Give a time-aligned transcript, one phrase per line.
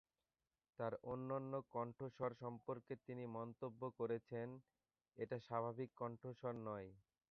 [0.79, 4.47] তার অনন্য কণ্ঠস্বর সম্পর্কে তিনি মন্তব্য করেছেন:
[5.17, 6.89] এটা স্বাভাবিক কণ্ঠস্বর নয়।